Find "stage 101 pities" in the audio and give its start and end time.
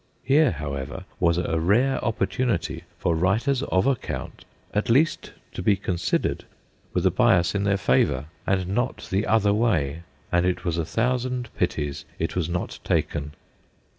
11.67-12.05